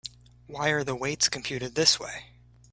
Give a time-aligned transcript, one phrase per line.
[0.47, 2.31] Why are the weights computed this way?